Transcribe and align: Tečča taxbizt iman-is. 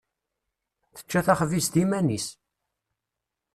Tečča 0.95 1.21
taxbizt 1.25 1.73
iman-is. 1.83 2.27